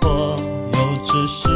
[0.00, 0.36] 错
[0.72, 1.51] 又只是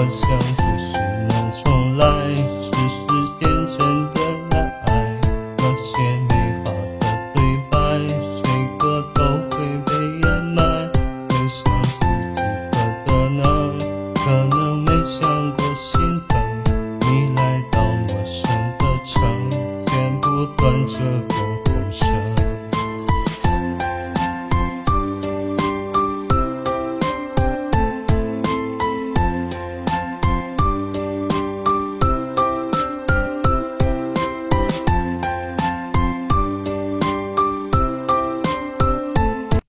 [0.00, 2.09] 幻想故事能重来